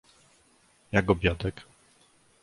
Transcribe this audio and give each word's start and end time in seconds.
Jak 0.91 1.09
obiadek? 1.09 1.65